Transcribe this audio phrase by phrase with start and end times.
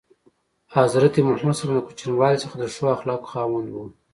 [0.75, 3.75] حضرت محمد ﷺ له کوچنیوالي څخه د ښو اخلاقو خاوند و.